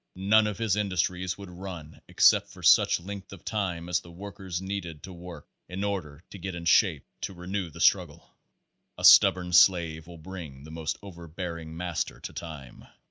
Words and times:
None 0.15 0.47
of 0.47 0.57
his 0.57 0.75
industries 0.75 1.37
would 1.37 1.51
run 1.51 2.01
except 2.07 2.47
for 2.49 2.63
such 2.63 2.99
length 2.99 3.31
of 3.31 3.45
time 3.45 3.87
as 3.87 3.99
the 3.99 4.09
work 4.09 4.39
ers 4.39 4.59
needed 4.59 5.03
to 5.03 5.13
work 5.13 5.47
in 5.69 5.83
order 5.83 6.23
to 6.31 6.39
get 6.39 6.55
in 6.55 6.65
shape 6.65 7.05
to 7.21 7.35
renew 7.35 7.69
the 7.69 7.81
struggle. 7.81 8.35
A 8.97 9.05
stubborn 9.05 9.53
slave 9.53 10.07
will 10.07 10.17
bring 10.17 10.63
the 10.63 10.71
most 10.71 10.97
overbearing 11.03 11.77
master 11.77 12.19
to 12.21 12.33
time. 12.33 12.87